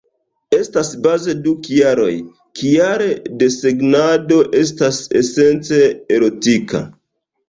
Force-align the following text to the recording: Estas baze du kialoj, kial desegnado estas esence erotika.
Estas 0.57 0.87
baze 1.01 1.33
du 1.47 1.51
kialoj, 1.65 2.13
kial 2.61 3.03
desegnado 3.43 4.39
estas 4.61 4.97
esence 5.21 5.79
erotika. 6.17 6.83